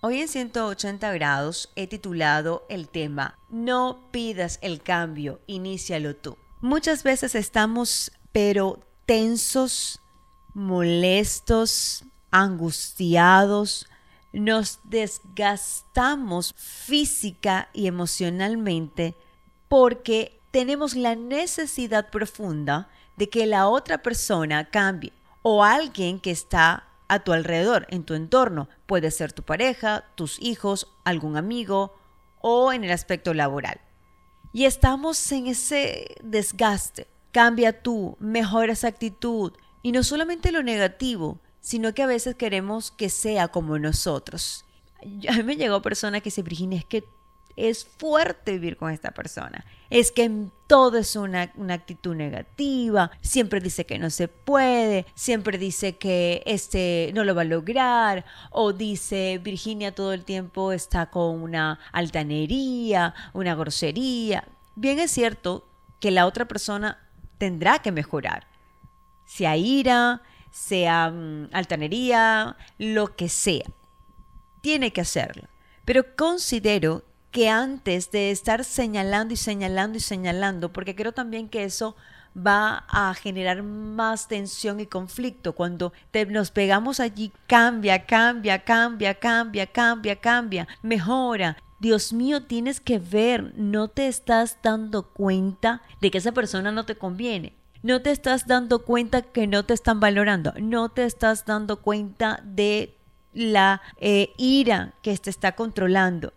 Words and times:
Hoy 0.00 0.20
en 0.20 0.28
180 0.28 1.12
grados 1.14 1.72
he 1.74 1.88
titulado 1.88 2.64
el 2.68 2.88
tema 2.88 3.36
No 3.50 3.98
pidas 4.12 4.60
el 4.62 4.80
cambio, 4.80 5.40
inícialo 5.48 6.14
tú. 6.14 6.38
Muchas 6.60 7.02
veces 7.02 7.34
estamos 7.34 8.12
pero 8.30 8.78
tensos, 9.06 10.00
molestos, 10.54 12.04
angustiados, 12.30 13.88
nos 14.32 14.78
desgastamos 14.84 16.54
física 16.56 17.68
y 17.72 17.88
emocionalmente 17.88 19.16
porque 19.66 20.40
tenemos 20.52 20.94
la 20.94 21.16
necesidad 21.16 22.10
profunda 22.10 22.88
de 23.16 23.28
que 23.28 23.46
la 23.46 23.66
otra 23.66 24.00
persona 24.00 24.70
cambie 24.70 25.12
o 25.42 25.64
alguien 25.64 26.20
que 26.20 26.30
está 26.30 26.87
a 27.08 27.20
tu 27.20 27.32
alrededor, 27.32 27.86
en 27.90 28.04
tu 28.04 28.14
entorno. 28.14 28.68
Puede 28.86 29.10
ser 29.10 29.32
tu 29.32 29.42
pareja, 29.42 30.04
tus 30.14 30.40
hijos, 30.40 30.88
algún 31.04 31.36
amigo 31.36 31.94
o 32.40 32.72
en 32.72 32.84
el 32.84 32.90
aspecto 32.90 33.34
laboral. 33.34 33.80
Y 34.52 34.64
estamos 34.64 35.30
en 35.32 35.48
ese 35.48 36.16
desgaste. 36.22 37.06
Cambia 37.32 37.82
tú, 37.82 38.16
mejora 38.20 38.72
esa 38.72 38.88
actitud. 38.88 39.52
Y 39.82 39.92
no 39.92 40.02
solamente 40.02 40.52
lo 40.52 40.62
negativo, 40.62 41.40
sino 41.60 41.92
que 41.94 42.02
a 42.02 42.06
veces 42.06 42.34
queremos 42.34 42.90
que 42.90 43.10
sea 43.10 43.48
como 43.48 43.78
nosotros. 43.78 44.64
A 45.28 45.32
mí 45.32 45.42
me 45.42 45.56
llegó 45.56 45.82
persona 45.82 46.20
que 46.20 46.26
dice, 46.26 46.42
Virginia, 46.42 46.78
es 46.78 46.84
que 46.84 47.04
es 47.58 47.84
fuerte 47.84 48.52
vivir 48.52 48.76
con 48.76 48.92
esta 48.92 49.10
persona. 49.10 49.64
Es 49.90 50.12
que 50.12 50.30
todo 50.66 50.98
es 50.98 51.16
una, 51.16 51.52
actitud 51.70 52.14
negativa, 52.14 53.10
siempre 53.20 53.60
dice 53.60 53.84
que 53.84 53.98
no 53.98 54.10
se 54.10 54.28
puede, 54.28 55.06
siempre 55.14 55.58
dice 55.58 55.96
que 55.96 56.42
este 56.46 57.10
no 57.14 57.24
lo 57.24 57.34
va 57.34 57.42
a 57.42 57.46
lograr, 57.46 58.24
o 58.50 58.72
dice 58.72 59.40
Virginia 59.42 59.94
todo 59.94 60.12
el 60.12 60.24
tiempo 60.24 60.72
está 60.72 61.10
con 61.10 61.42
una 61.42 61.80
altanería, 61.92 63.14
una 63.32 63.54
grosería. 63.54 64.44
Bien 64.74 64.98
es 65.00 65.10
cierto 65.10 65.66
que 66.00 66.10
la 66.10 66.26
otra 66.26 66.46
persona 66.46 66.98
tendrá 67.38 67.80
que 67.80 67.90
mejorar, 67.90 68.46
sea 69.24 69.56
ira, 69.56 70.22
sea 70.50 71.10
mm, 71.10 71.48
altanería, 71.52 72.56
lo 72.78 73.16
que 73.16 73.28
sea. 73.28 73.64
Tiene 74.60 74.92
que 74.92 75.00
hacerlo. 75.00 75.48
Pero 75.84 76.14
considero 76.16 77.04
que 77.30 77.48
antes 77.48 78.10
de 78.10 78.30
estar 78.30 78.64
señalando 78.64 79.34
y 79.34 79.36
señalando 79.36 79.98
y 79.98 80.00
señalando, 80.00 80.72
porque 80.72 80.94
creo 80.94 81.12
también 81.12 81.48
que 81.48 81.64
eso 81.64 81.96
va 82.36 82.84
a 82.88 83.14
generar 83.14 83.62
más 83.62 84.28
tensión 84.28 84.80
y 84.80 84.86
conflicto. 84.86 85.54
Cuando 85.54 85.92
nos 86.30 86.50
pegamos 86.50 87.00
allí, 87.00 87.32
cambia, 87.46 88.06
cambia, 88.06 88.64
cambia, 88.64 89.14
cambia, 89.14 89.66
cambia, 89.66 90.16
cambia, 90.16 90.68
mejora. 90.82 91.56
Dios 91.80 92.12
mío, 92.12 92.42
tienes 92.42 92.80
que 92.80 92.98
ver, 92.98 93.52
no 93.56 93.88
te 93.88 94.08
estás 94.08 94.58
dando 94.62 95.04
cuenta 95.10 95.82
de 96.00 96.10
que 96.10 96.18
esa 96.18 96.32
persona 96.32 96.72
no 96.72 96.84
te 96.84 96.96
conviene. 96.96 97.54
No 97.82 98.02
te 98.02 98.10
estás 98.10 98.48
dando 98.48 98.84
cuenta 98.84 99.22
que 99.22 99.46
no 99.46 99.64
te 99.64 99.74
están 99.74 100.00
valorando. 100.00 100.52
No 100.60 100.88
te 100.88 101.04
estás 101.04 101.46
dando 101.46 101.80
cuenta 101.80 102.40
de 102.42 102.96
la 103.32 103.80
eh, 103.98 104.32
ira 104.36 104.94
que 105.02 105.16
te 105.16 105.30
está 105.30 105.52
controlando. 105.52 106.32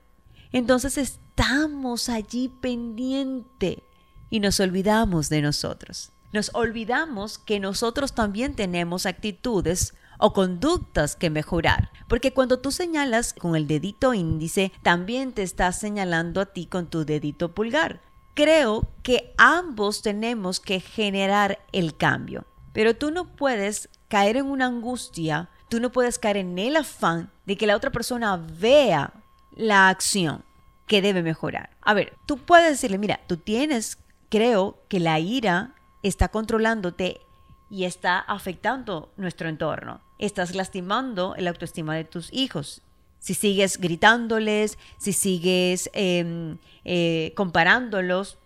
Entonces 0.52 0.98
estamos 0.98 2.10
allí 2.10 2.50
pendiente 2.50 3.84
y 4.30 4.40
nos 4.40 4.60
olvidamos 4.60 5.30
de 5.30 5.42
nosotros. 5.42 6.12
Nos 6.34 6.52
olvidamos 6.54 7.38
que 7.38 7.60
nosotros 7.60 8.14
también 8.14 8.56
tenemos 8.56 9.06
actitudes 9.06 9.94
o 10.18 10.34
conductas 10.34 11.16
que 11.16 11.30
mejorar. 11.30 11.90
Porque 12.08 12.34
cuando 12.34 12.60
tú 12.60 12.72
señalas 12.72 13.34
con 13.34 13.56
el 13.56 13.68
dedito 13.68 14.14
índice, 14.14 14.72
también 14.84 15.34
te 15.34 15.42
estás 15.42 15.80
señalando 15.80 16.40
a 16.40 16.46
ti 16.46 16.68
con 16.68 16.88
tu 16.88 17.06
dedito 17.06 17.54
pulgar. 17.54 18.02
Creo 18.34 18.88
que 19.04 19.34
ambos 19.38 20.02
tenemos 20.02 20.60
que 20.60 20.80
generar 20.80 21.60
el 21.73 21.98
cambio. 21.98 22.45
Pero 22.72 22.95
tú 22.95 23.11
no 23.11 23.36
puedes 23.36 23.90
caer 24.08 24.38
en 24.38 24.45
una 24.45 24.67
angustia, 24.67 25.50
tú 25.70 25.80
no 25.80 25.92
puedes 25.92 26.20
caer 26.20 26.38
en 26.38 26.58
el 26.60 26.78
afán 26.78 27.32
de 27.45 27.58
que 27.58 27.67
la 27.67 27.76
otra 27.76 27.92
persona 27.92 28.38
vea 28.38 29.20
la 29.56 29.89
acción 29.89 30.44
que 30.88 31.02
debe 31.02 31.23
mejorar. 31.23 31.70
A 31.82 31.94
ver, 31.94 32.14
tú 32.26 32.38
puedes 32.38 32.70
decirle, 32.70 32.98
mira, 32.98 33.22
tú 33.28 33.38
tienes, 33.38 33.98
creo 34.30 34.84
que 34.89 35.00
la 35.00 35.20
ira 35.20 35.73
está 36.04 36.28
controlándote 36.28 37.22
y 37.70 37.86
está 37.86 38.20
afectando 38.20 39.14
nuestro 39.16 39.48
entorno. 39.48 40.02
Estás 40.20 40.54
lastimando 40.54 41.34
la 41.38 41.52
autoestima 41.52 41.95
de 41.95 42.04
tus 42.04 42.32
hijos. 42.34 42.82
Si 43.20 43.34
sigues 43.34 43.80
gritándoles, 43.80 44.78
si 44.98 45.14
sigues 45.14 45.90
em, 45.94 46.58
eh, 46.84 47.32
comparándolos, 47.38 48.38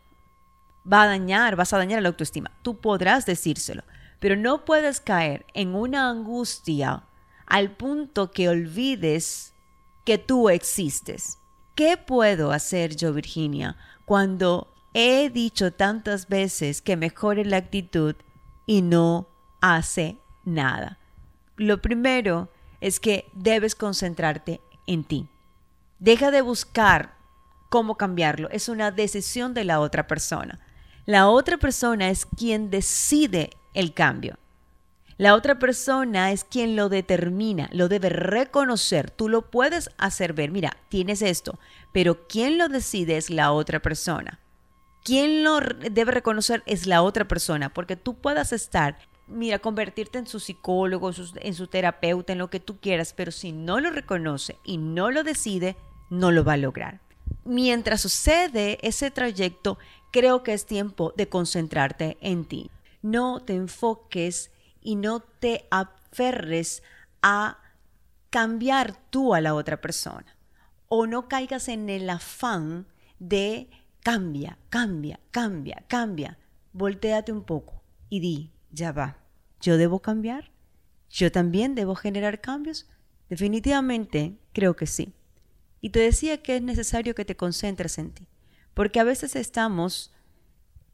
va 0.92 1.04
a 1.04 1.08
dañar, 1.08 1.56
vas 1.56 1.74
a 1.74 1.78
dañar 1.78 2.02
la 2.04 2.10
autoestima. 2.10 2.52
Tú 2.62 2.78
podrás 2.78 3.26
decírselo, 3.26 3.84
pero 4.20 4.36
no 4.36 4.66
puedes 4.66 5.00
caer 5.00 5.46
en 5.56 5.74
una 5.74 6.10
angustia 6.10 7.04
al 7.48 7.72
punto 7.72 8.32
que 8.32 8.50
olvides 8.50 9.55
que 10.06 10.18
tú 10.18 10.50
existes. 10.50 11.40
¿Qué 11.76 11.98
puedo 11.98 12.52
hacer 12.52 12.96
yo, 12.96 13.12
Virginia, 13.12 13.76
cuando 14.06 14.74
he 14.94 15.30
dicho 15.30 15.74
tantas 15.74 16.30
veces 16.30 16.82
que 16.82 16.96
mejore 16.96 17.44
la 17.44 17.58
actitud 17.58 18.16
y 18.66 18.82
no 18.82 19.28
hace 19.60 20.18
nada? 20.46 21.00
Lo 21.58 21.82
primero 21.82 22.50
es 22.80 23.00
que 23.00 23.30
debes 23.34 23.76
concentrarte 23.76 24.62
en 24.88 25.04
ti. 25.04 25.28
Deja 26.00 26.32
de 26.32 26.42
buscar 26.42 27.16
cómo 27.70 27.98
cambiarlo. 27.98 28.50
Es 28.52 28.70
una 28.70 28.92
decisión 28.92 29.54
de 29.54 29.64
la 29.64 29.80
otra 29.80 30.08
persona. 30.08 30.60
La 31.06 31.28
otra 31.28 31.58
persona 31.58 32.10
es 32.10 32.26
quien 32.26 32.70
decide 32.70 33.52
el 33.74 33.94
cambio. 33.94 34.38
La 35.18 35.34
otra 35.34 35.59
persona 35.59 36.34
es 36.34 36.44
quien 36.44 36.76
lo 36.76 36.90
determina, 36.90 37.70
lo 37.72 37.88
debe 37.88 38.09
reconocer. 38.09 39.12
Tú 39.12 39.30
lo 39.30 39.50
puedes 39.50 39.90
hacer 39.98 40.34
ver, 40.34 40.52
mira, 40.52 40.76
tienes 40.90 41.22
esto, 41.22 41.58
pero 41.94 42.28
quien 42.28 42.58
lo 42.58 42.68
decide 42.68 43.16
es 43.16 43.30
la 43.30 43.53
otra 43.53 43.81
persona. 43.81 44.40
Quien 45.06 45.46
lo 45.46 45.59
debe 45.59 46.12
reconocer 46.12 46.64
es 46.66 46.86
la 46.86 47.02
otra 47.02 47.28
persona, 47.28 47.74
porque 47.74 47.96
tú 47.96 48.16
puedas 48.16 48.52
estar, 48.52 48.98
mira, 49.28 49.59
convertirte 49.59 50.18
en 50.18 50.28
su 50.28 50.42
psicólogo, 50.42 51.12
en 51.36 51.53
su 51.53 51.68
terapeuta, 51.68 52.34
en 52.34 52.40
lo 52.40 52.50
que 52.50 52.59
tú 52.59 52.78
quieras, 52.82 53.14
pero 53.14 53.32
si 53.32 53.53
no 53.53 53.80
lo 53.80 53.92
reconoce 53.92 54.58
y 54.66 54.78
no 54.78 55.12
lo 55.12 55.24
decide, 55.24 55.78
no 56.09 56.32
lo 56.32 56.44
va 56.44 56.53
a 56.53 56.58
lograr. 56.58 57.00
Mientras 57.46 58.02
sucede 58.02 58.80
ese 58.82 59.12
trayecto, 59.12 59.78
creo 60.12 60.44
que 60.44 60.53
es 60.53 60.66
tiempo 60.66 61.14
de 61.16 61.30
concentrarte 61.30 62.18
en 62.20 62.44
ti. 62.44 62.70
No 63.02 63.40
te 63.40 63.53
enfoques 63.53 64.52
y 64.85 64.96
no 64.96 65.19
te 65.19 65.68
aferres 65.72 66.84
a 67.22 67.57
cambiar 68.29 68.96
tú 69.09 69.34
a 69.34 69.41
la 69.41 69.56
otra 69.56 69.81
persona. 69.81 70.38
O 70.88 71.07
no 71.07 71.28
caigas 71.28 71.68
en 71.68 71.90
el 71.90 72.07
afán 72.09 72.85
de 73.18 73.68
cambia, 74.01 74.59
cambia, 74.69 75.19
cambia, 75.31 75.84
cambia. 75.88 76.38
Voltéate 76.72 77.31
un 77.31 77.44
poco 77.44 77.81
y 78.09 78.19
di, 78.19 78.51
ya 78.69 78.91
va, 78.91 79.18
¿yo 79.59 79.78
debo 79.78 80.01
cambiar? 80.01 80.51
¿Yo 81.09 81.31
también 81.31 81.73
debo 81.73 81.96
generar 81.96 82.40
cambios? 82.40 82.88
Definitivamente 83.28 84.38
creo 84.53 84.75
que 84.75 84.85
sí. 84.85 85.16
Y 85.81 85.90
te 85.90 86.00
decía 86.00 86.44
que 86.44 86.57
es 86.57 86.62
necesario 86.62 87.16
que 87.16 87.25
te 87.25 87.35
concentres 87.35 87.97
en 87.97 88.12
ti, 88.12 88.28
porque 88.75 89.00
a 89.00 89.03
veces 89.03 89.35
estamos 89.35 90.13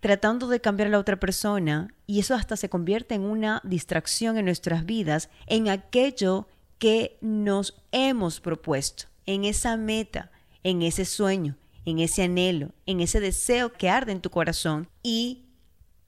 tratando 0.02 0.48
de 0.48 0.60
cambiar 0.60 0.88
a 0.88 0.92
la 0.92 1.00
otra 1.00 1.20
persona 1.20 1.94
y 2.08 2.20
eso 2.20 2.36
hasta 2.36 2.58
se 2.58 2.70
convierte 2.70 3.16
en 3.16 3.22
una 3.22 3.62
distracción 3.64 4.38
en 4.38 4.46
nuestras 4.46 4.86
vidas, 4.86 5.30
en 5.48 5.70
aquello 5.70 6.48
que 6.80 7.18
nos 7.22 7.82
hemos 7.92 8.42
propuesto, 8.42 9.06
en 9.28 9.46
esa 9.46 9.78
meta, 9.78 10.32
en 10.64 10.82
ese 10.82 11.06
sueño, 11.06 11.56
en 11.86 12.00
ese 12.00 12.24
anhelo, 12.24 12.72
en 12.86 13.00
ese 13.00 13.20
deseo 13.20 13.72
que 13.72 13.90
arde 13.90 14.12
en 14.12 14.22
tu 14.22 14.32
corazón 14.32 14.90
y 15.04 15.46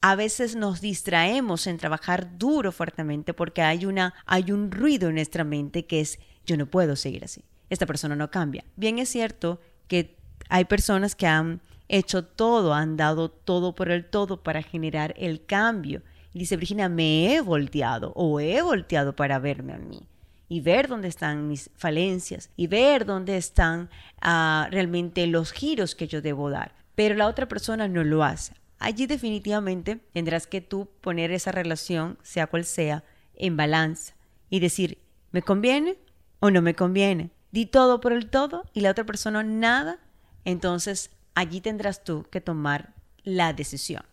a 0.01 0.15
veces 0.15 0.55
nos 0.55 0.81
distraemos 0.81 1.67
en 1.67 1.77
trabajar 1.77 2.37
duro 2.37 2.71
fuertemente 2.71 3.33
porque 3.33 3.61
hay 3.61 3.85
una 3.85 4.13
hay 4.25 4.51
un 4.51 4.71
ruido 4.71 5.09
en 5.09 5.15
nuestra 5.15 5.43
mente 5.43 5.85
que 5.85 6.01
es 6.01 6.19
yo 6.45 6.57
no 6.57 6.65
puedo 6.65 6.95
seguir 6.95 7.23
así. 7.23 7.45
Esta 7.69 7.85
persona 7.85 8.15
no 8.15 8.29
cambia. 8.29 8.65
Bien 8.75 8.99
es 8.99 9.09
cierto 9.09 9.61
que 9.87 10.17
hay 10.49 10.65
personas 10.65 11.15
que 11.15 11.27
han 11.27 11.61
hecho 11.97 12.25
todo, 12.25 12.73
han 12.73 12.97
dado 12.97 13.29
todo 13.29 13.75
por 13.75 13.89
el 13.89 14.05
todo 14.05 14.43
para 14.43 14.61
generar 14.61 15.13
el 15.17 15.45
cambio. 15.45 16.01
Y 16.33 16.39
dice 16.39 16.57
Virginia, 16.57 16.89
me 16.89 17.33
he 17.33 17.41
volteado 17.41 18.11
o 18.15 18.39
he 18.39 18.61
volteado 18.61 19.15
para 19.15 19.39
verme 19.39 19.73
a 19.73 19.77
mí 19.77 20.01
y 20.49 20.61
ver 20.61 20.87
dónde 20.87 21.07
están 21.07 21.47
mis 21.47 21.69
falencias 21.75 22.49
y 22.55 22.67
ver 22.67 23.05
dónde 23.05 23.37
están 23.37 23.89
ah, 24.21 24.67
realmente 24.71 25.25
los 25.27 25.51
giros 25.51 25.95
que 25.95 26.07
yo 26.07 26.21
debo 26.21 26.49
dar. 26.49 26.75
Pero 26.95 27.15
la 27.15 27.27
otra 27.27 27.47
persona 27.47 27.87
no 27.87 28.03
lo 28.03 28.23
hace. 28.23 28.53
Allí 28.79 29.05
definitivamente 29.05 29.99
tendrás 30.13 30.47
que 30.47 30.61
tú 30.61 30.89
poner 31.01 31.31
esa 31.31 31.51
relación, 31.51 32.17
sea 32.21 32.47
cual 32.47 32.65
sea, 32.65 33.03
en 33.35 33.55
balanza 33.55 34.15
y 34.49 34.59
decir, 34.59 34.99
¿me 35.31 35.41
conviene 35.41 35.97
o 36.39 36.51
no 36.51 36.61
me 36.61 36.75
conviene? 36.75 37.31
di 37.53 37.67
todo 37.67 38.01
por 38.01 38.13
el 38.13 38.31
todo 38.31 38.63
y 38.73 38.81
la 38.81 38.89
otra 38.89 39.05
persona 39.05 39.43
nada, 39.43 39.99
entonces 40.43 41.11
allí 41.35 41.61
tendrás 41.61 42.03
tú 42.03 42.25
que 42.29 42.41
tomar 42.41 42.93
la 43.23 43.53
decisión 43.53 44.03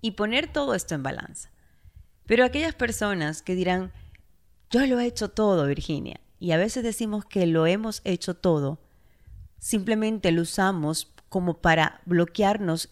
y 0.00 0.12
poner 0.12 0.52
todo 0.52 0.74
esto 0.74 0.94
en 0.94 1.02
balanza. 1.02 1.50
Pero 2.26 2.44
aquellas 2.44 2.74
personas 2.74 3.42
que 3.42 3.54
dirán, 3.54 3.92
yo 4.70 4.86
lo 4.86 4.98
he 4.98 5.06
hecho 5.06 5.30
todo, 5.30 5.66
Virginia, 5.66 6.20
y 6.38 6.52
a 6.52 6.56
veces 6.56 6.82
decimos 6.82 7.24
que 7.24 7.46
lo 7.46 7.66
hemos 7.66 8.00
hecho 8.04 8.34
todo, 8.34 8.80
simplemente 9.58 10.32
lo 10.32 10.42
usamos 10.42 11.12
como 11.28 11.58
para 11.60 12.00
bloquearnos 12.06 12.90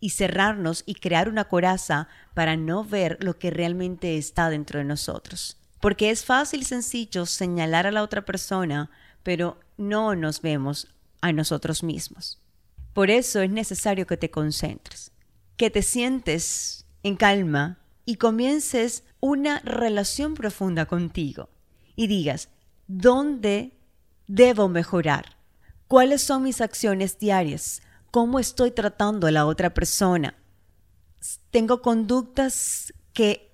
y 0.00 0.10
cerrarnos 0.10 0.82
y 0.86 0.94
crear 0.94 1.28
una 1.28 1.44
coraza 1.44 2.08
para 2.34 2.56
no 2.56 2.84
ver 2.84 3.18
lo 3.20 3.38
que 3.38 3.50
realmente 3.50 4.16
está 4.16 4.50
dentro 4.50 4.78
de 4.78 4.84
nosotros. 4.84 5.58
Porque 5.80 6.10
es 6.10 6.24
fácil 6.24 6.62
y 6.62 6.64
sencillo 6.64 7.26
señalar 7.26 7.86
a 7.86 7.92
la 7.92 8.02
otra 8.02 8.24
persona, 8.24 8.90
pero 9.22 9.58
no 9.76 10.14
nos 10.14 10.42
vemos 10.42 10.88
a 11.20 11.32
nosotros 11.32 11.82
mismos. 11.82 12.40
Por 12.92 13.10
eso 13.10 13.40
es 13.40 13.50
necesario 13.50 14.06
que 14.06 14.16
te 14.16 14.30
concentres, 14.30 15.12
que 15.56 15.70
te 15.70 15.82
sientes 15.82 16.86
en 17.02 17.16
calma 17.16 17.78
y 18.04 18.16
comiences 18.16 19.04
una 19.20 19.60
relación 19.60 20.34
profunda 20.34 20.86
contigo 20.86 21.48
y 21.94 22.06
digas, 22.08 22.48
¿dónde 22.88 23.78
debo 24.26 24.68
mejorar? 24.68 25.36
¿Cuáles 25.86 26.22
son 26.22 26.42
mis 26.42 26.60
acciones 26.60 27.18
diarias? 27.18 27.82
¿Cómo 28.10 28.38
estoy 28.38 28.70
tratando 28.70 29.26
a 29.26 29.30
la 29.30 29.46
otra 29.46 29.74
persona? 29.74 30.34
¿Tengo 31.50 31.82
conductas 31.82 32.92
que 33.12 33.52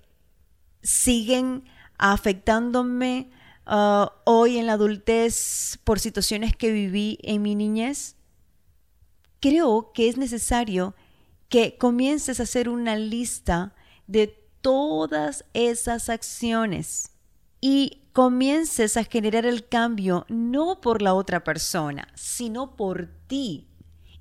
siguen 0.81 1.65
afectándome 1.97 3.29
uh, 3.65 4.07
hoy 4.25 4.57
en 4.57 4.67
la 4.67 4.73
adultez 4.73 5.79
por 5.83 5.99
situaciones 5.99 6.55
que 6.55 6.71
viví 6.71 7.19
en 7.23 7.41
mi 7.41 7.55
niñez? 7.55 8.16
Creo 9.39 9.91
que 9.93 10.07
es 10.07 10.17
necesario 10.17 10.95
que 11.49 11.77
comiences 11.77 12.39
a 12.39 12.43
hacer 12.43 12.69
una 12.69 12.95
lista 12.95 13.73
de 14.07 14.27
todas 14.61 15.45
esas 15.53 16.09
acciones 16.09 17.11
y 17.61 18.03
comiences 18.13 18.97
a 18.97 19.03
generar 19.03 19.45
el 19.45 19.67
cambio 19.67 20.25
no 20.27 20.81
por 20.81 21.01
la 21.01 21.13
otra 21.13 21.43
persona, 21.43 22.07
sino 22.15 22.75
por 22.75 23.09
ti 23.27 23.67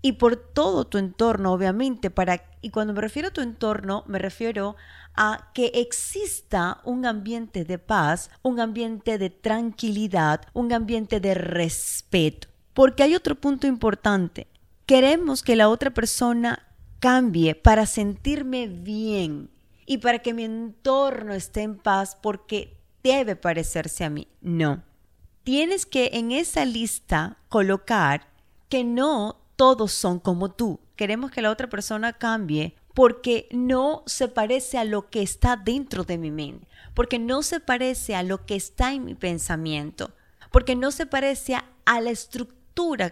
y 0.03 0.13
por 0.13 0.37
todo 0.37 0.87
tu 0.87 0.99
entorno, 0.99 1.53
obviamente, 1.53 2.11
para 2.11 2.45
y 2.61 2.71
cuando 2.71 2.93
me 2.93 3.01
refiero 3.01 3.29
a 3.29 3.33
tu 3.33 3.41
entorno, 3.41 4.05
me 4.07 4.19
refiero 4.19 4.77
a 5.15 5.51
que 5.55 5.73
exista 5.75 6.81
un 6.85 7.07
ambiente 7.07 7.65
de 7.65 7.79
paz, 7.79 8.31
un 8.43 8.61
ambiente 8.61 9.19
de 9.19 9.31
tranquilidad, 9.31 10.43
un 10.53 10.73
ambiente 10.73 11.21
de 11.21 11.35
respeto. 11.35 12.49
Porque 12.75 13.03
hay 13.03 13.15
otro 13.15 13.35
punto 13.37 13.67
importante. 13.67 14.49
Queremos 14.87 15.43
que 15.43 15.57
la 15.57 15.69
otra 15.69 15.91
persona 15.91 16.65
cambie 17.01 17.57
para 17.57 17.87
sentirme 17.87 18.69
bien 18.69 19.51
y 19.85 19.99
para 19.99 20.21
que 20.21 20.33
mi 20.33 20.45
entorno 20.45 21.35
esté 21.35 21.63
en 21.63 21.77
paz 21.77 22.17
porque 22.23 22.79
debe 23.03 23.35
parecerse 23.35 24.05
a 24.05 24.11
mí. 24.11 24.29
No. 24.41 24.85
Tienes 25.43 25.87
que 25.87 26.11
en 26.15 26.31
esa 26.31 26.65
lista 26.65 27.39
colocar 27.49 28.29
que 28.69 28.85
no 28.85 29.41
todos 29.57 29.91
son 29.91 30.21
como 30.21 30.53
tú. 30.53 30.79
Queremos 30.95 31.33
que 31.33 31.43
la 31.43 31.51
otra 31.51 31.69
persona 31.69 32.13
cambie 32.13 32.77
porque 32.95 33.49
no 33.51 34.05
se 34.07 34.29
parece 34.29 34.79
a 34.79 34.85
lo 34.85 35.11
que 35.11 35.21
está 35.21 35.57
dentro 35.57 36.05
de 36.05 36.17
mi 36.17 36.31
mente, 36.31 36.69
porque 36.95 37.19
no 37.19 37.43
se 37.43 37.59
parece 37.59 38.15
a 38.15 38.23
lo 38.23 38.47
que 38.47 38.55
está 38.55 38.93
en 38.93 39.05
mi 39.05 39.17
pensamiento, 39.17 40.15
porque 40.53 40.77
no 40.77 40.93
se 40.93 41.07
parece 41.07 41.57
a 41.57 42.01
la 42.01 42.11
estructura 42.11 42.56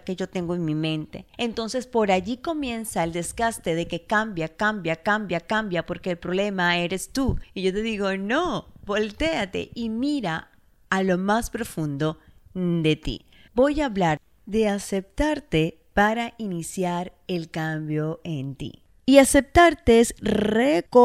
que 0.04 0.14
yo 0.14 0.28
tengo 0.28 0.54
en 0.54 0.64
mi 0.64 0.74
mente. 0.74 1.26
Entonces 1.38 1.86
por 1.86 2.10
allí 2.12 2.36
comienza 2.36 3.02
el 3.02 3.12
desgaste 3.12 3.74
de 3.74 3.88
que 3.88 4.04
cambia, 4.04 4.56
cambia, 4.56 4.96
cambia, 4.96 5.40
cambia, 5.40 5.86
porque 5.86 6.10
el 6.10 6.18
problema 6.18 6.76
eres 6.76 7.10
tú. 7.10 7.38
Y 7.54 7.62
yo 7.62 7.72
te 7.72 7.80
digo, 7.82 8.14
no, 8.16 8.68
volteate 8.84 9.70
y 9.74 9.88
mira 9.88 10.50
a 10.90 11.02
lo 11.02 11.16
más 11.16 11.48
profundo 11.50 12.18
de 12.52 12.96
ti. 12.96 13.24
Voy 13.54 13.80
a 13.80 13.86
hablar 13.86 14.20
de 14.46 14.68
aceptarte 14.68 15.80
para 15.94 16.34
iniciar 16.38 17.14
el 17.26 17.50
cambio 17.50 18.20
en 18.22 18.54
ti. 18.56 18.82
Y 19.06 19.16
aceptarte 19.18 20.00
es 20.00 20.14
reconocer 20.20 21.04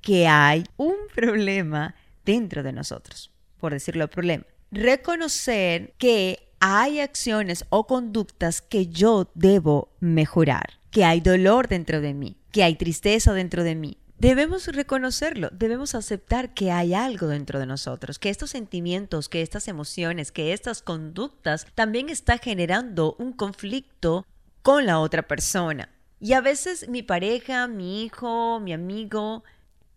que 0.00 0.26
hay 0.26 0.64
un 0.76 0.96
problema 1.14 1.94
dentro 2.24 2.64
de 2.64 2.72
nosotros, 2.72 3.30
por 3.58 3.72
decirlo 3.72 4.08
problema. 4.08 4.44
Reconocer 4.70 5.94
que 5.98 6.44
hay 6.66 7.00
acciones 7.00 7.66
o 7.68 7.86
conductas 7.86 8.62
que 8.62 8.86
yo 8.86 9.30
debo 9.34 9.92
mejorar, 10.00 10.80
que 10.90 11.04
hay 11.04 11.20
dolor 11.20 11.68
dentro 11.68 12.00
de 12.00 12.14
mí, 12.14 12.38
que 12.52 12.64
hay 12.64 12.76
tristeza 12.76 13.34
dentro 13.34 13.64
de 13.64 13.74
mí. 13.74 13.98
Debemos 14.18 14.68
reconocerlo, 14.68 15.50
debemos 15.52 15.94
aceptar 15.94 16.54
que 16.54 16.72
hay 16.72 16.94
algo 16.94 17.26
dentro 17.26 17.58
de 17.58 17.66
nosotros, 17.66 18.18
que 18.18 18.30
estos 18.30 18.48
sentimientos, 18.48 19.28
que 19.28 19.42
estas 19.42 19.68
emociones, 19.68 20.32
que 20.32 20.54
estas 20.54 20.80
conductas 20.80 21.66
también 21.74 22.08
está 22.08 22.38
generando 22.38 23.14
un 23.18 23.34
conflicto 23.34 24.24
con 24.62 24.86
la 24.86 25.00
otra 25.00 25.28
persona. 25.28 25.90
Y 26.18 26.32
a 26.32 26.40
veces 26.40 26.88
mi 26.88 27.02
pareja, 27.02 27.66
mi 27.68 28.04
hijo, 28.04 28.58
mi 28.60 28.72
amigo 28.72 29.44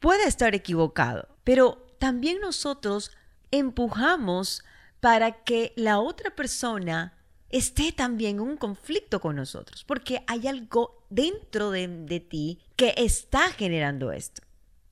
puede 0.02 0.28
estar 0.28 0.54
equivocado, 0.54 1.30
pero 1.46 1.88
también 1.98 2.42
nosotros 2.42 3.12
empujamos 3.52 4.66
para 5.00 5.44
que 5.44 5.74
la 5.76 6.00
otra 6.00 6.36
persona 6.36 7.14
esté 7.50 7.92
también 7.92 8.38
en 8.38 8.42
un 8.42 8.58
conflicto 8.58 9.20
con 9.20 9.36
nosotros, 9.36 9.84
porque 9.86 10.24
hay 10.28 10.48
algo 10.48 11.06
dentro 11.10 11.72
de, 11.72 12.26
ti 12.30 12.60
que 12.76 12.94
está 12.98 13.52
generando 13.52 14.12
esto. 14.12 14.42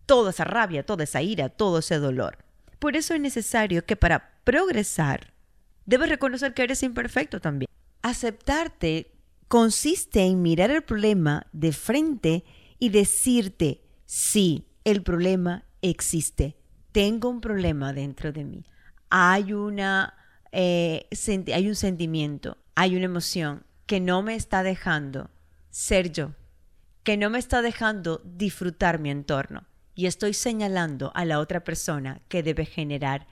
Toda 0.05 0.29
esa 0.29 0.43
rabia, 0.43 0.85
toda 0.85 1.03
esa 1.03 1.21
ira, 1.21 1.49
todo 1.49 1.79
ese 1.79 1.99
dolor. 1.99 2.37
Por 2.79 2.95
eso 2.95 3.13
es 3.13 3.19
necesario 3.19 3.85
que 3.85 3.95
para 3.95 4.39
progresar 4.43 5.33
debes 5.85 6.09
reconocer 6.09 6.53
que 6.53 6.63
eres 6.63 6.83
imperfecto 6.83 7.39
también. 7.41 7.69
Aceptarte 8.01 9.11
consiste 9.47 10.21
en 10.21 10.41
mirar 10.41 10.71
el 10.71 10.83
problema 10.83 11.47
de 11.51 11.71
frente 11.73 12.43
y 12.77 12.89
decirte, 12.89 13.81
sí, 14.05 14.67
el 14.83 15.01
problema 15.01 15.65
existe. 15.81 16.55
Tengo 16.91 17.29
un 17.29 17.41
problema 17.41 17.93
dentro 17.93 18.31
de 18.31 18.43
mí. 18.45 18.65
Hay, 19.17 19.53
una, 19.53 20.13
eh, 20.51 21.07
hay 21.53 21.69
un 21.69 21.75
sentimiento, 21.75 22.57
hay 22.75 22.97
una 22.97 23.05
emoción 23.05 23.65
que 23.85 24.01
no 24.01 24.21
me 24.21 24.35
está 24.35 24.61
dejando 24.61 25.29
ser 25.69 26.11
yo, 26.11 26.33
que 27.03 27.15
no 27.15 27.29
me 27.29 27.39
está 27.39 27.61
dejando 27.61 28.21
disfrutar 28.25 28.99
mi 28.99 29.09
entorno. 29.09 29.63
Y 29.93 30.07
estoy 30.07 30.33
señalando 30.33 31.13
a 31.15 31.23
la 31.23 31.39
otra 31.39 31.63
persona 31.63 32.23
que 32.27 32.43
debe 32.43 32.65
generar 32.65 33.25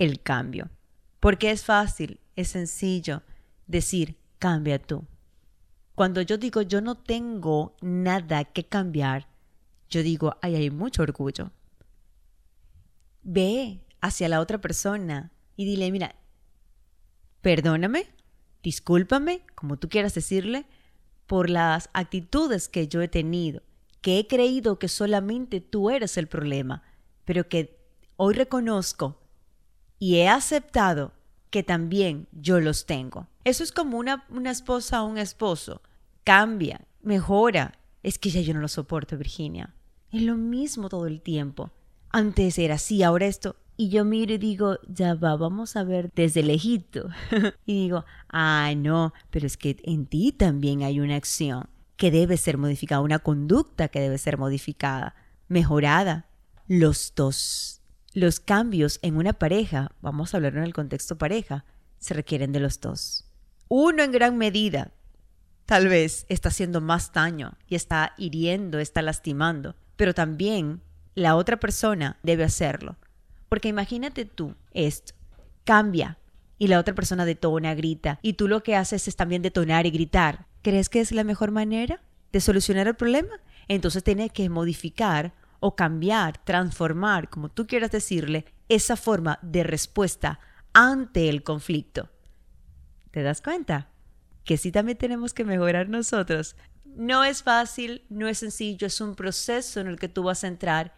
el 0.00 0.20
cambio. 0.22 0.70
Porque 1.20 1.52
es 1.52 1.64
fácil, 1.64 2.18
es 2.34 2.48
sencillo 2.48 3.22
decir, 3.68 4.18
cambia 4.40 4.80
tú. 4.80 5.04
Cuando 5.94 6.20
yo 6.20 6.36
digo 6.36 6.62
yo 6.62 6.80
no 6.80 6.96
tengo 6.96 7.76
nada 7.80 8.42
que 8.42 8.64
cambiar, 8.64 9.28
yo 9.88 10.02
digo, 10.02 10.36
ay, 10.42 10.56
hay 10.56 10.70
mucho 10.70 11.02
orgullo. 11.02 11.52
Ve 13.22 13.84
hacia 14.00 14.28
la 14.28 14.40
otra 14.40 14.60
persona 14.60 15.32
y 15.56 15.64
dile, 15.64 15.90
mira, 15.90 16.14
perdóname, 17.40 18.06
discúlpame, 18.62 19.42
como 19.54 19.78
tú 19.78 19.88
quieras 19.88 20.14
decirle, 20.14 20.66
por 21.26 21.50
las 21.50 21.90
actitudes 21.92 22.68
que 22.68 22.88
yo 22.88 23.02
he 23.02 23.08
tenido, 23.08 23.62
que 24.00 24.18
he 24.18 24.26
creído 24.26 24.78
que 24.78 24.88
solamente 24.88 25.60
tú 25.60 25.90
eres 25.90 26.16
el 26.16 26.26
problema, 26.26 26.82
pero 27.24 27.48
que 27.48 27.78
hoy 28.16 28.34
reconozco 28.34 29.20
y 29.98 30.16
he 30.16 30.28
aceptado 30.28 31.12
que 31.50 31.62
también 31.62 32.28
yo 32.32 32.60
los 32.60 32.86
tengo. 32.86 33.26
Eso 33.44 33.64
es 33.64 33.72
como 33.72 33.98
una, 33.98 34.24
una 34.28 34.50
esposa 34.50 35.02
o 35.02 35.06
un 35.06 35.18
esposo 35.18 35.82
cambia, 36.28 36.82
mejora. 37.00 37.78
Es 38.02 38.18
que 38.18 38.28
ya 38.28 38.42
yo 38.42 38.52
no 38.52 38.60
lo 38.60 38.68
soporto, 38.68 39.16
Virginia. 39.16 39.74
Es 40.12 40.20
lo 40.20 40.36
mismo 40.36 40.90
todo 40.90 41.06
el 41.06 41.22
tiempo. 41.22 41.70
Antes 42.10 42.58
era 42.58 42.74
así, 42.74 43.02
ahora 43.02 43.24
esto. 43.24 43.56
Y 43.80 43.90
yo 43.90 44.04
miro 44.04 44.34
y 44.34 44.38
digo, 44.38 44.80
ya 44.88 45.14
va, 45.14 45.36
vamos 45.36 45.76
a 45.76 45.84
ver 45.84 46.10
desde 46.12 46.42
lejito. 46.42 47.10
y 47.64 47.84
digo, 47.84 48.04
ay, 48.26 48.74
no, 48.74 49.14
pero 49.30 49.46
es 49.46 49.56
que 49.56 49.76
en 49.84 50.06
ti 50.06 50.32
también 50.32 50.82
hay 50.82 50.98
una 50.98 51.14
acción 51.14 51.68
que 51.96 52.10
debe 52.10 52.36
ser 52.38 52.58
modificada, 52.58 53.00
una 53.02 53.20
conducta 53.20 53.86
que 53.86 54.00
debe 54.00 54.18
ser 54.18 54.36
modificada, 54.36 55.14
mejorada. 55.46 56.26
Los 56.66 57.12
dos. 57.14 57.80
Los 58.14 58.40
cambios 58.40 58.98
en 59.02 59.16
una 59.16 59.32
pareja, 59.32 59.92
vamos 60.02 60.34
a 60.34 60.38
hablar 60.38 60.56
en 60.56 60.64
el 60.64 60.74
contexto 60.74 61.16
pareja, 61.16 61.64
se 61.98 62.14
requieren 62.14 62.50
de 62.50 62.58
los 62.58 62.80
dos. 62.80 63.30
Uno 63.68 64.02
en 64.02 64.10
gran 64.10 64.36
medida 64.38 64.90
tal 65.66 65.86
vez 65.86 66.26
está 66.28 66.48
haciendo 66.48 66.80
más 66.80 67.12
daño 67.12 67.56
y 67.68 67.76
está 67.76 68.12
hiriendo, 68.18 68.80
está 68.80 69.02
lastimando, 69.02 69.76
pero 69.94 70.14
también 70.14 70.82
la 71.14 71.36
otra 71.36 71.60
persona 71.60 72.18
debe 72.24 72.42
hacerlo. 72.42 72.96
Porque 73.48 73.68
imagínate 73.68 74.24
tú 74.24 74.54
esto, 74.72 75.14
cambia, 75.64 76.18
y 76.58 76.66
la 76.66 76.78
otra 76.78 76.94
persona 76.94 77.24
detona, 77.24 77.74
grita, 77.74 78.18
y 78.20 78.34
tú 78.34 78.48
lo 78.48 78.62
que 78.62 78.76
haces 78.76 79.08
es 79.08 79.16
también 79.16 79.42
detonar 79.42 79.86
y 79.86 79.90
gritar, 79.90 80.46
¿crees 80.62 80.88
que 80.88 81.00
es 81.00 81.12
la 81.12 81.24
mejor 81.24 81.50
manera 81.50 82.02
de 82.32 82.40
solucionar 82.40 82.88
el 82.88 82.96
problema? 82.96 83.40
Entonces 83.68 84.02
tienes 84.02 84.32
que 84.32 84.48
modificar 84.48 85.32
o 85.60 85.76
cambiar, 85.76 86.38
transformar, 86.44 87.28
como 87.30 87.48
tú 87.48 87.66
quieras 87.66 87.90
decirle, 87.90 88.44
esa 88.68 88.96
forma 88.96 89.38
de 89.42 89.62
respuesta 89.62 90.40
ante 90.72 91.28
el 91.28 91.42
conflicto. 91.42 92.10
¿Te 93.10 93.22
das 93.22 93.40
cuenta? 93.40 93.90
Que 94.44 94.56
sí 94.56 94.70
también 94.72 94.98
tenemos 94.98 95.34
que 95.34 95.44
mejorar 95.44 95.88
nosotros. 95.88 96.56
No 96.84 97.24
es 97.24 97.42
fácil, 97.42 98.04
no 98.08 98.28
es 98.28 98.38
sencillo, 98.38 98.86
es 98.86 99.00
un 99.00 99.14
proceso 99.14 99.80
en 99.80 99.86
el 99.86 99.98
que 99.98 100.08
tú 100.08 100.22
vas 100.24 100.44
a 100.44 100.48
entrar 100.48 100.94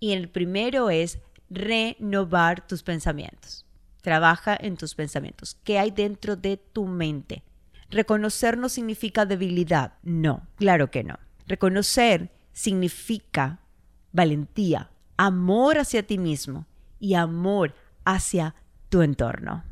y 0.00 0.12
el 0.12 0.28
primero 0.28 0.90
es 0.90 1.18
renovar 1.54 2.66
tus 2.66 2.82
pensamientos. 2.82 3.66
Trabaja 4.02 4.56
en 4.60 4.76
tus 4.76 4.94
pensamientos. 4.94 5.56
¿Qué 5.64 5.78
hay 5.78 5.90
dentro 5.90 6.36
de 6.36 6.56
tu 6.56 6.86
mente? 6.86 7.42
Reconocer 7.90 8.58
no 8.58 8.68
significa 8.68 9.24
debilidad. 9.24 9.94
No, 10.02 10.46
claro 10.56 10.90
que 10.90 11.04
no. 11.04 11.18
Reconocer 11.46 12.30
significa 12.52 13.60
valentía, 14.12 14.90
amor 15.16 15.78
hacia 15.78 16.06
ti 16.06 16.18
mismo 16.18 16.66
y 16.98 17.14
amor 17.14 17.74
hacia 18.04 18.54
tu 18.88 19.02
entorno. 19.02 19.64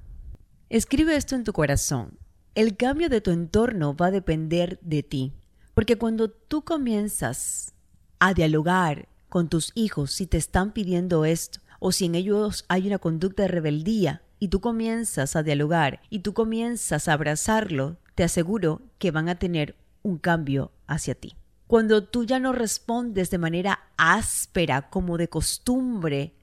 Escribe 0.68 1.16
esto 1.16 1.34
en 1.34 1.44
tu 1.44 1.52
corazón. 1.52 2.18
El 2.54 2.76
cambio 2.76 3.08
de 3.08 3.20
tu 3.20 3.30
entorno 3.30 3.96
va 3.96 4.06
a 4.06 4.10
depender 4.10 4.78
de 4.82 5.02
ti, 5.02 5.32
porque 5.74 5.96
cuando 5.96 6.30
tú 6.30 6.64
comienzas 6.64 7.72
a 8.18 8.34
dialogar 8.34 9.08
con 9.28 9.48
tus 9.48 9.72
hijos 9.74 10.12
si 10.12 10.26
te 10.26 10.36
están 10.36 10.72
pidiendo 10.72 11.24
esto, 11.24 11.60
o 11.84 11.90
si 11.90 12.04
en 12.04 12.14
ellos 12.14 12.64
hay 12.68 12.86
una 12.86 12.98
conducta 12.98 13.42
de 13.42 13.48
rebeldía, 13.48 14.22
y 14.38 14.48
tú 14.48 14.60
comienzas 14.60 15.34
a 15.34 15.42
dialogar 15.42 16.00
y 16.10 16.20
tú 16.20 16.32
comienzas 16.32 17.08
a 17.08 17.12
abrazarlo, 17.12 17.96
te 18.14 18.22
aseguro 18.22 18.82
que 18.98 19.10
van 19.10 19.28
a 19.28 19.34
tener 19.40 19.74
un 20.02 20.18
cambio 20.18 20.70
hacia 20.86 21.16
ti. 21.16 21.34
Cuando 21.66 22.04
tú 22.04 22.22
ya 22.24 22.38
no 22.38 22.52
respondes 22.52 23.30
de 23.30 23.38
manera 23.38 23.80
áspera 23.96 24.90
como 24.90 25.18
de 25.18 25.28
costumbre, 25.28 26.34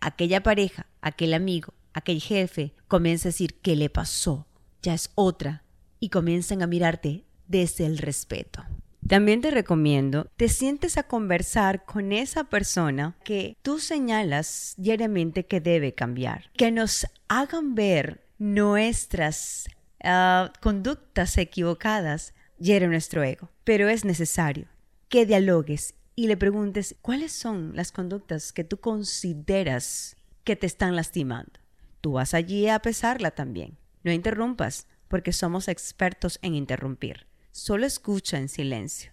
aquella 0.00 0.42
pareja, 0.42 0.86
aquel 1.02 1.34
amigo, 1.34 1.72
aquel 1.92 2.20
jefe 2.20 2.74
comienza 2.88 3.28
a 3.28 3.30
decir 3.30 3.60
qué 3.62 3.76
le 3.76 3.90
pasó, 3.90 4.48
ya 4.82 4.94
es 4.94 5.12
otra, 5.14 5.62
y 6.00 6.08
comienzan 6.08 6.62
a 6.62 6.66
mirarte 6.66 7.24
desde 7.46 7.86
el 7.86 7.98
respeto. 7.98 8.64
También 9.10 9.40
te 9.40 9.50
recomiendo, 9.50 10.30
te 10.36 10.48
sientes 10.48 10.96
a 10.96 11.02
conversar 11.02 11.84
con 11.84 12.12
esa 12.12 12.44
persona 12.44 13.16
que 13.24 13.56
tú 13.60 13.80
señalas 13.80 14.74
diariamente 14.76 15.46
que 15.46 15.60
debe 15.60 15.96
cambiar, 15.96 16.52
que 16.56 16.70
nos 16.70 17.08
hagan 17.26 17.74
ver 17.74 18.24
nuestras 18.38 19.68
ah, 20.04 20.52
conductas 20.60 21.36
equivocadas 21.38 22.34
hiere 22.56 22.86
nuestro 22.86 23.24
ego, 23.24 23.50
pero 23.64 23.88
es 23.88 24.04
necesario 24.04 24.68
que 25.08 25.26
dialogues 25.26 25.94
y 26.14 26.28
le 26.28 26.36
preguntes 26.36 26.94
cuáles 27.02 27.32
son 27.32 27.72
las 27.74 27.90
conductas 27.90 28.52
que 28.52 28.62
tú 28.62 28.76
consideras 28.76 30.16
que 30.44 30.54
te 30.54 30.66
están 30.66 30.94
lastimando. 30.94 31.58
Tú 32.00 32.12
vas 32.12 32.32
allí 32.32 32.68
a 32.68 32.78
pesarla 32.78 33.32
también. 33.32 33.76
No 34.04 34.12
interrumpas, 34.12 34.86
porque 35.08 35.32
somos 35.32 35.66
expertos 35.66 36.38
en 36.42 36.54
interrumpir. 36.54 37.26
Solo 37.62 37.84
escucha 37.84 38.38
en 38.38 38.48
silencio 38.48 39.12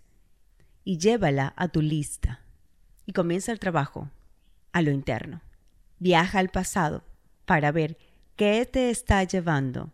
y 0.86 1.00
llévala 1.00 1.54
a 1.58 1.68
tu 1.68 1.82
lista. 1.82 2.46
Y 3.06 3.12
comienza 3.12 3.52
el 3.52 3.60
trabajo 3.60 4.10
a 4.72 4.82
lo 4.82 4.92
interno. 4.92 5.42
Viaja 6.00 6.40
al 6.40 6.48
pasado 6.48 7.04
para 7.46 7.74
ver 7.74 7.98
qué 8.38 8.66
te 8.66 8.90
está 8.90 9.22
llevando 9.26 9.92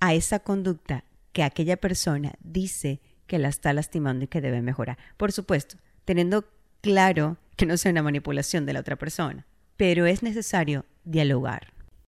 a 0.00 0.14
esa 0.14 0.38
conducta 0.38 1.04
que 1.34 1.42
aquella 1.42 1.76
persona 1.76 2.32
dice 2.40 3.02
que 3.26 3.38
la 3.38 3.48
está 3.48 3.74
lastimando 3.74 4.24
y 4.24 4.28
que 4.28 4.40
debe 4.40 4.62
mejorar. 4.62 4.96
Por 5.18 5.30
supuesto, 5.30 5.76
teniendo 6.06 6.46
claro 6.80 7.36
que 7.54 7.66
no 7.66 7.76
sea 7.76 7.92
una 7.92 8.02
manipulación 8.02 8.64
de 8.64 8.72
la 8.72 8.80
otra 8.80 8.96
persona, 8.96 9.46
pero 9.76 10.06
es 10.06 10.22
necesario 10.22 10.86
dialogar. 11.04 11.74